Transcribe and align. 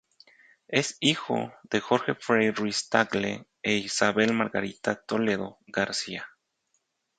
Es 0.67 0.97
hijo 0.99 1.53
de 1.61 1.79
Jorge 1.79 2.15
Frei 2.15 2.49
Ruiz-Tagle 2.49 3.45
e 3.61 3.73
Isabel 3.75 4.33
Margarita 4.33 4.95
Toledo 4.95 5.59
García. 5.67 6.25